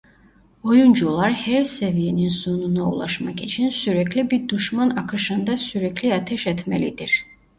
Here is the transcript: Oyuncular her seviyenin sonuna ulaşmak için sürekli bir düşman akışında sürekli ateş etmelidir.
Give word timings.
Oyuncular 0.63 1.31
her 1.33 1.63
seviyenin 1.65 2.29
sonuna 2.29 2.83
ulaşmak 2.91 3.41
için 3.41 3.69
sürekli 3.69 4.31
bir 4.31 4.49
düşman 4.49 4.89
akışında 4.89 5.57
sürekli 5.57 6.13
ateş 6.15 6.47
etmelidir. 6.47 7.25